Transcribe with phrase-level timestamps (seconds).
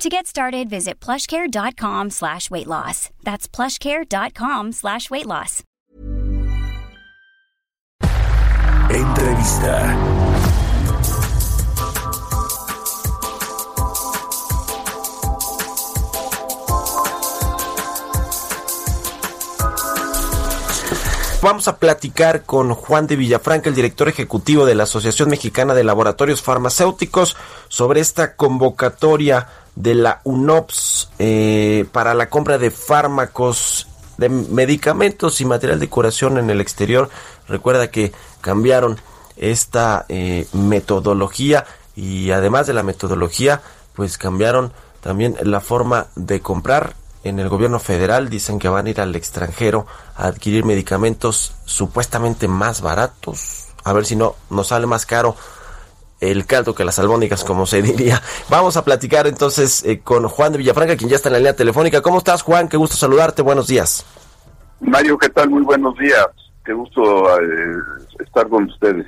[0.00, 3.10] To get started, visit plushcare.com slash weight loss.
[3.22, 5.62] That's plushcare.com slash weight loss.
[8.88, 10.30] Entrevista.
[21.42, 25.84] Vamos a platicar con Juan de Villafranca, el director ejecutivo de la Asociación Mexicana de
[25.84, 27.34] Laboratorios Farmacéuticos,
[27.68, 33.88] sobre esta convocatoria de la UNOPS eh, para la compra de fármacos,
[34.18, 37.10] de medicamentos y material de curación en el exterior.
[37.48, 38.98] Recuerda que cambiaron
[39.36, 41.64] esta eh, metodología
[41.96, 43.62] y además de la metodología,
[43.94, 48.90] pues cambiaron también la forma de comprar en el gobierno federal dicen que van a
[48.90, 53.66] ir al extranjero a adquirir medicamentos supuestamente más baratos.
[53.84, 55.36] A ver si no nos sale más caro
[56.20, 58.22] el caldo que las albóndigas, como se diría.
[58.48, 61.56] Vamos a platicar entonces eh, con Juan de Villafranca, quien ya está en la línea
[61.56, 62.02] telefónica.
[62.02, 62.68] ¿Cómo estás, Juan?
[62.68, 63.42] Qué gusto saludarte.
[63.42, 64.04] Buenos días.
[64.80, 65.50] Mario, ¿qué tal?
[65.50, 66.26] Muy buenos días.
[66.64, 67.76] Qué gusto eh,
[68.18, 69.06] estar con ustedes.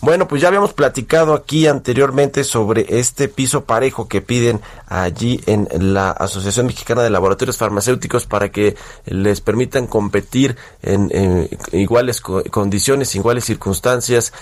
[0.00, 5.68] Bueno, pues ya habíamos platicado aquí anteriormente sobre este piso parejo que piden allí en
[5.92, 13.44] la Asociación Mexicana de Laboratorios Farmacéuticos para que les permitan competir en, iguales condiciones, iguales
[13.44, 14.32] circunstancias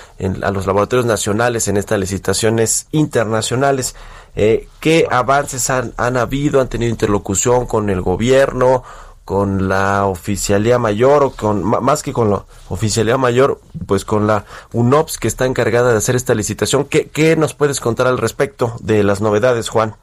[0.42, 3.96] a los laboratorios nacionales en estas licitaciones internacionales.
[4.36, 6.60] Eh, ¿Qué avances han, han habido?
[6.60, 8.84] ¿Han tenido interlocución con el gobierno?
[9.24, 14.44] Con la oficialía mayor o con más que con la oficialía mayor, pues con la
[14.72, 16.84] UNOPS que está encargada de hacer esta licitación.
[16.84, 19.94] ¿Qué, qué nos puedes contar al respecto de las novedades, Juan?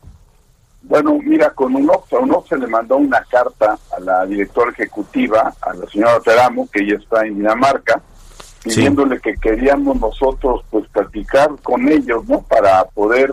[0.83, 5.53] Bueno, mira, con UNOPS, a UNOPS se le mandó una carta a la directora ejecutiva,
[5.61, 8.01] a la señora Teramo, que ella está en Dinamarca,
[8.63, 12.41] pidiéndole que queríamos nosotros pues platicar con ellos, ¿no?
[12.41, 13.31] Para poder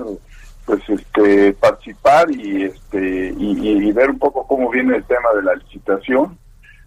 [0.69, 5.55] pues este participar y este y, ver un poco cómo viene el tema de la
[5.55, 6.37] licitación.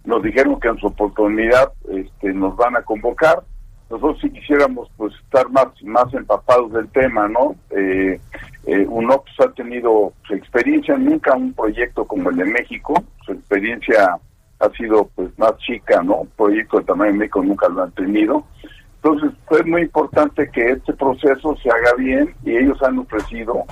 [0.05, 3.41] Nos dijeron que en su oportunidad este nos van a convocar.
[3.89, 8.19] Nosotros si quisiéramos pues estar más más empapados del tema no eh,
[8.67, 12.93] eh, UNOPS ha tenido su experiencia nunca un proyecto como el de México.
[13.25, 14.15] Su experiencia
[14.59, 18.45] ha sido pues más chica no un proyecto de tamaño México nunca lo han tenido
[19.03, 23.63] entonces, fue muy importante que este proceso se haga bien y ellos han ofrecido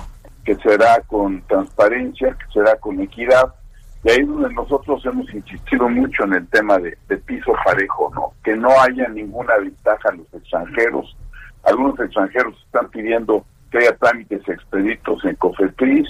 [0.44, 3.54] que será con transparencia, que será con equidad.
[4.02, 8.32] Y ahí es donde nosotros hemos insistido mucho en el tema de, piso parejo, ¿no?
[8.42, 11.16] Que no haya ninguna ventaja a los extranjeros.
[11.62, 16.08] Algunos extranjeros están pidiendo que haya trámites expeditos en COFEPRIS,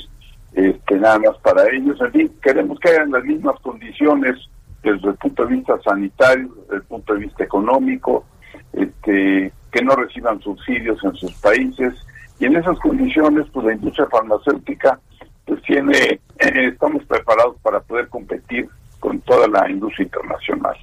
[0.55, 2.01] este, nada más para ellos.
[2.01, 4.37] En fin, queremos que hayan las mismas condiciones
[4.83, 8.25] desde el punto de vista sanitario, desde el punto de vista económico,
[8.73, 11.95] este, que no reciban subsidios en sus países
[12.39, 14.99] y en esas condiciones pues la industria farmacéutica
[15.45, 20.77] pues tiene eh, estamos preparados para poder competir con toda la industria internacional.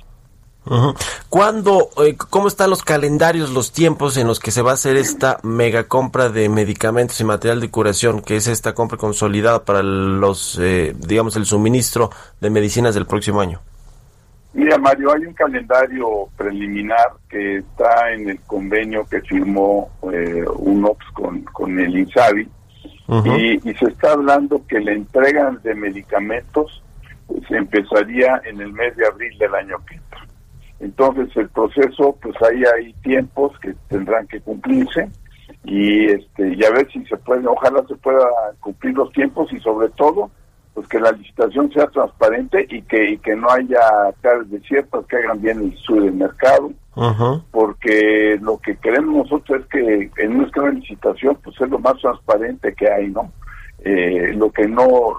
[1.30, 4.98] ¿Cuándo, eh, cómo están los calendarios, los tiempos en los que se va a hacer
[4.98, 9.82] esta mega compra de medicamentos y material de curación, que es esta compra consolidada para
[9.82, 12.10] los, eh, digamos, el suministro
[12.42, 13.62] de medicinas del próximo año?
[14.58, 21.06] Mira, Mario, hay un calendario preliminar que está en el convenio que firmó eh, UNOPS
[21.14, 22.50] con, con el INSABI
[23.38, 26.82] y, se está hablando que la entrega de medicamentos
[27.48, 30.26] se empezaría en el mes de abril del año que entra.
[30.80, 35.08] Entonces el proceso, pues ahí hay tiempos que tendrán que cumplirse
[35.66, 38.26] y este y a ver si se puede, ojalá se pueda
[38.60, 40.32] cumplir los tiempos y sobre todo
[40.78, 43.80] pues que la licitación sea transparente y que, y que no haya
[44.22, 46.72] caras desiertas, que hagan bien el estudio del mercado,
[47.50, 52.76] porque lo que queremos nosotros es que en nuestra licitación pues es lo más transparente
[52.76, 53.32] que hay, ¿no?
[53.80, 55.16] Eh, lo que no,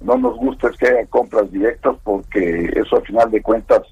[0.00, 3.82] no nos gusta es que haya compras directas porque eso al final de cuentas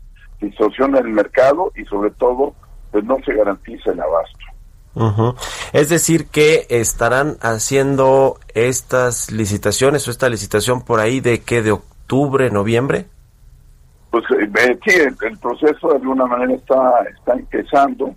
[0.40, 2.54] distorsiona el mercado y sobre todo
[2.90, 4.45] pues no se garantiza el abasto.
[5.72, 11.72] Es decir, que estarán haciendo estas licitaciones o esta licitación por ahí de qué, de
[11.72, 13.06] octubre, noviembre.
[14.10, 18.14] Pues eh, sí, el, proceso de alguna manera está, está empezando,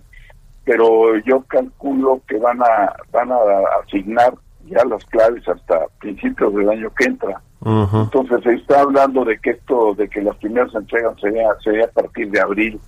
[0.64, 3.36] pero yo calculo que van a, van a
[3.84, 4.32] asignar
[4.64, 7.42] ya las claves hasta principios del año que entra.
[7.62, 11.88] Entonces se está hablando de que esto, de que las primeras entregas sería, sería a
[11.88, 12.80] partir de abril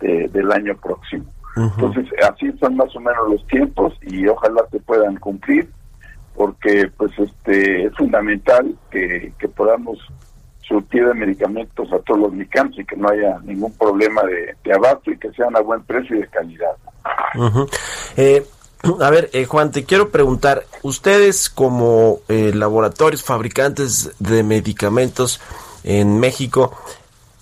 [0.00, 1.24] del año próximo.
[1.56, 5.68] Entonces así son más o menos los tiempos y ojalá se puedan cumplir
[6.34, 9.98] porque pues este es fundamental que, podamos
[10.62, 14.72] surtir de medicamentos a todos los mexicanos y que no haya ningún problema de, de
[14.72, 16.76] abasto y que sean a buen precio y de calidad.
[18.16, 18.46] eh,
[19.00, 25.40] a ver, eh, Juan, te quiero preguntar, ustedes como eh, laboratorios fabricantes de medicamentos
[25.84, 26.74] en México,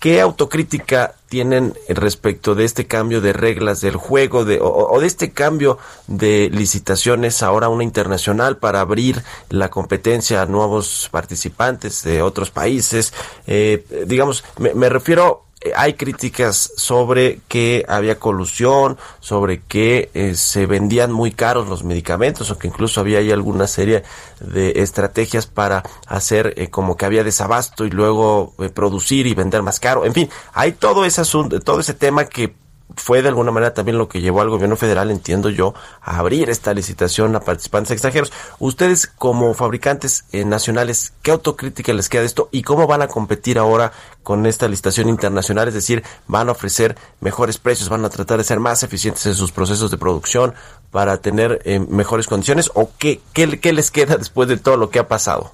[0.01, 5.33] ¿qué autocrítica tienen respecto de este cambio de reglas del juego de, o, de este
[5.33, 12.51] cambio de licitaciones ahora una internacional para abrir la competencia a nuevos participantes de otros
[12.51, 13.13] países?
[13.47, 20.67] Eh, digamos, me, me refiero hay críticas sobre que había colusión, sobre que eh, se
[20.67, 24.05] vendían muy caros los medicamentos o que incluso había ahí alguna serie
[24.41, 29.81] de estrategias para hacer eh, como que había desabasto y luego producir y vender más
[29.81, 30.05] caro.
[30.05, 32.55] En fin, hay todo ese asunto, todo ese tema que
[32.97, 36.51] fue de alguna manera también lo que llevó al gobierno federal, entiendo yo, a abrir
[36.51, 38.33] esta licitación a participantes extranjeros.
[38.59, 43.09] Ustedes como fabricantes eh, nacionales, ¿qué autocrítica les queda de esto y cómo van a
[43.09, 43.93] competir ahora
[44.23, 45.69] con esta licitación internacional?
[45.69, 49.35] Es decir, van a ofrecer mejores precios, van a tratar de ser más eficientes en
[49.35, 50.55] sus procesos de producción
[50.91, 54.91] para tener eh, mejores condiciones o qué, qué, qué les queda después de todo lo
[54.91, 55.53] que ha pasado?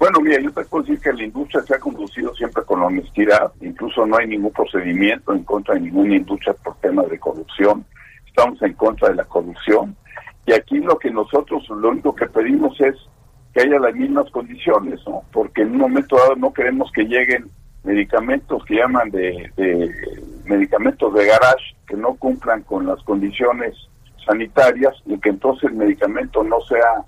[0.00, 3.52] Bueno, mira, yo te puedo decir que la industria se ha conducido siempre con honestidad,
[3.60, 7.84] incluso no hay ningún procedimiento en contra de ninguna industria por temas de corrupción,
[8.26, 9.94] estamos en contra de la corrupción
[10.46, 12.94] y aquí lo que nosotros lo único que pedimos es
[13.52, 15.22] que haya las mismas condiciones, ¿no?
[15.32, 17.50] Porque en un momento dado no queremos que lleguen
[17.84, 19.90] medicamentos que llaman de, de
[20.46, 23.74] medicamentos de garage que no cumplan con las condiciones
[24.24, 27.04] sanitarias y que entonces el medicamento no sea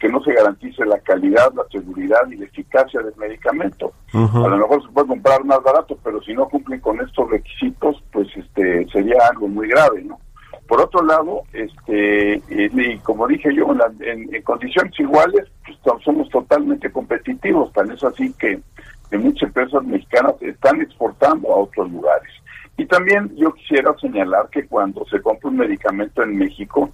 [0.00, 3.92] que no se garantice la calidad, la seguridad y la eficacia del medicamento.
[4.12, 8.02] A lo mejor se puede comprar más barato, pero si no cumplen con estos requisitos,
[8.12, 10.18] pues este sería algo muy grave, ¿no?
[10.66, 13.68] Por otro lado, este y como dije yo,
[14.00, 18.60] en, condiciones iguales, pues, somos totalmente competitivos, tan es así que,
[19.10, 22.32] que muchas empresas mexicanas están exportando a otros lugares.
[22.78, 26.90] Y también yo quisiera señalar que cuando se compra un medicamento en México,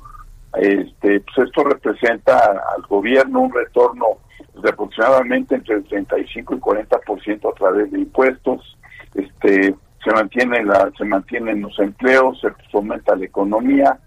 [0.55, 2.39] este, pues esto representa
[2.77, 4.19] al gobierno un retorno
[4.63, 8.77] de aproximadamente entre el 35 y 40% a través de impuestos.
[9.15, 13.99] Este, se mantiene la, se mantienen los empleos, se fomenta la economía.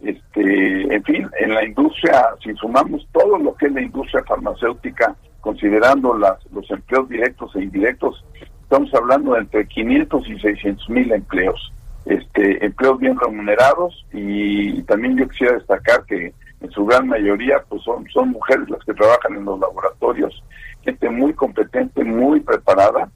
[0.00, 5.14] Este, en fin, en la industria, si sumamos todo lo que es la industria farmacéutica,
[5.40, 8.24] considerando las, los empleos directos e indirectos,
[8.62, 11.72] estamos hablando de entre 500 y 600 mil empleos
[12.04, 17.82] este, empleos bien remunerados y también yo quisiera destacar que en su gran mayoría pues
[17.82, 20.42] son, son mujeres las que trabajan en los laboratorios,
[20.82, 23.08] gente muy competente, muy preparada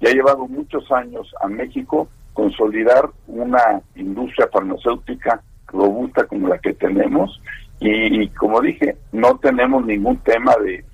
[0.00, 6.74] y ha llevado muchos años a México consolidar una industria farmacéutica robusta como la que
[6.74, 7.40] tenemos.
[7.80, 10.84] Y, como dije, no tenemos ningún tema de,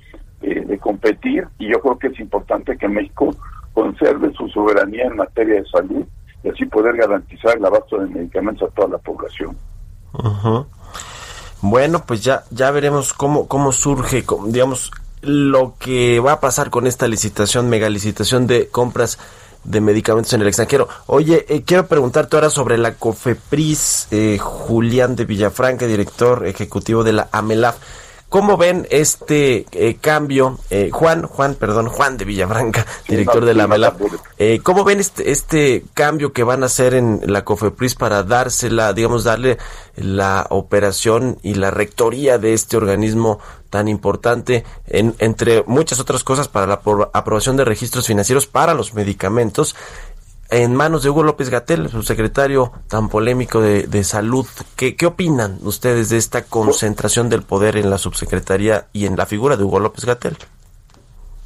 [0.40, 3.30] de competir y yo creo que es importante que México
[3.74, 6.04] conserve su soberanía en materia de salud
[6.80, 9.56] poder garantizar el abasto de medicamentos a toda la población.
[11.60, 14.90] Bueno, pues ya ya veremos cómo cómo surge, digamos,
[15.20, 19.18] lo que va a pasar con esta licitación, mega licitación de compras
[19.62, 20.88] de medicamentos en el extranjero.
[21.06, 27.12] Oye, eh, quiero preguntarte ahora sobre la COFEPRIS, eh, Julián de Villafranca, director ejecutivo de
[27.12, 27.76] la AMELAF.
[28.30, 30.60] ¿Cómo ven este eh, cambio?
[30.70, 33.96] Eh, Juan, Juan, perdón, Juan de Villabranca, director de la MELA.
[34.38, 38.92] Eh, ¿Cómo ven este, este cambio que van a hacer en la COFEPRIS para dársela,
[38.92, 39.58] digamos, darle
[39.96, 46.46] la operación y la rectoría de este organismo tan importante, en, entre muchas otras cosas,
[46.46, 46.80] para la
[47.12, 49.74] aprobación de registros financieros para los medicamentos?
[50.50, 54.46] En manos de Hugo López Gatel, su secretario tan polémico de, de salud.
[54.76, 59.26] ¿Qué, ¿Qué, opinan ustedes de esta concentración del poder en la subsecretaría y en la
[59.26, 60.36] figura de Hugo López Gatel?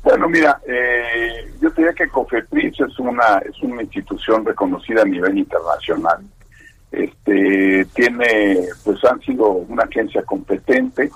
[0.02, 5.38] Bueno, mira, eh, yo diría que COFEPRIS es una es una institución reconocida a nivel
[5.38, 6.18] internacional.
[6.92, 11.10] Este tiene, pues han sido una agencia competente,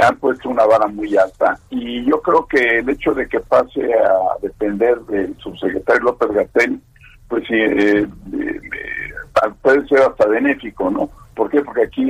[0.00, 3.82] han puesto una vara muy alta y yo creo que el hecho de que pase
[3.92, 6.80] a depender del subsecretario López Gatel
[7.30, 8.60] pues sí, eh, eh,
[9.62, 11.08] puede ser hasta benéfico, ¿no?
[11.34, 11.62] ¿Por qué?
[11.62, 12.04] Porque aquí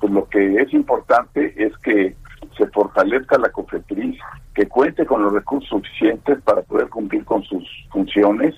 [0.00, 2.16] pues lo que es importante es que
[2.56, 4.18] se fortalezca la COFEPRIS,
[4.54, 8.54] que cuente con los recursos suficientes para poder cumplir con sus funciones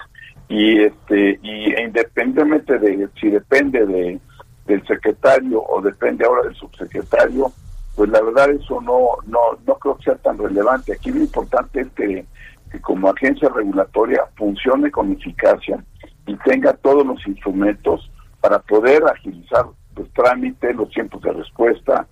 [0.49, 4.21] y este y e independientemente de si depende de
[4.66, 7.52] del secretario o depende ahora del subsecretario,
[7.97, 10.92] pues la verdad eso no, no, no creo que sea tan relevante.
[10.92, 12.25] Aquí lo importante es que,
[12.73, 15.85] que como agencia regulatoria funcione con eficacia
[16.26, 18.11] y tenga todos los instrumentos
[18.41, 22.07] para poder agilizar los trámites, los tiempos de respuesta,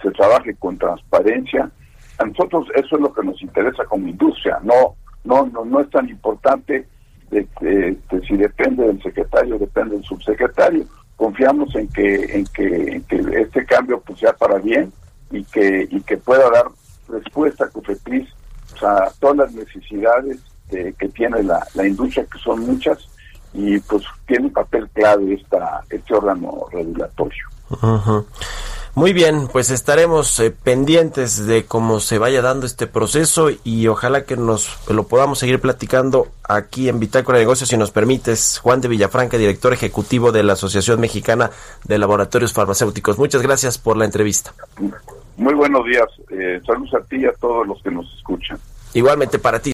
[0.00, 1.68] se trabaje con transparencia.
[2.18, 4.94] A nosotros eso es lo que nos interesa como industria, no
[5.24, 6.86] no no, no es tan importante
[7.30, 10.84] de, si depende del secretario, depende del subsecretario.
[11.16, 14.92] Confiamos en que en que, en que este cambio pues sea para bien
[15.32, 16.66] y que y que pueda dar
[17.08, 18.28] respuesta a COFEPRIS
[18.84, 22.98] a todas las necesidades que tiene la, la industria, que son muchas,
[23.52, 27.44] y pues tiene un papel clave esta, este órgano regulatorio.
[28.96, 34.24] Muy bien, pues estaremos eh, pendientes de cómo se vaya dando este proceso y ojalá
[34.24, 38.60] que nos lo podamos seguir platicando aquí en Bitácora de Negocios si nos permites.
[38.60, 41.50] Juan de Villafranca, director ejecutivo de la Asociación Mexicana
[41.82, 43.18] de Laboratorios Farmacéuticos.
[43.18, 44.54] Muchas gracias por la entrevista.
[45.36, 46.06] Muy buenos días.
[46.30, 48.58] Eh, saludos a ti y a todos los que nos escuchan.
[48.94, 49.73] Igualmente para ti.